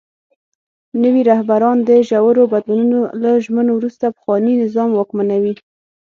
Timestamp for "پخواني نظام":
4.15-4.89